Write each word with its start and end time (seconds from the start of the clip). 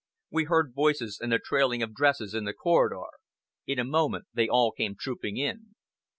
We 0.31 0.45
heard 0.45 0.73
voices 0.73 1.19
and 1.21 1.31
the 1.31 1.37
trailing 1.37 1.83
of 1.83 1.93
dresses 1.93 2.33
in 2.33 2.45
the 2.45 2.55
corridor. 2.55 3.05
In 3.67 3.77
a 3.77 3.83
moment 3.83 4.25
they 4.33 4.49
all 4.49 4.71
came 4.71 4.95
trooping 4.99 5.37
in. 5.37 5.75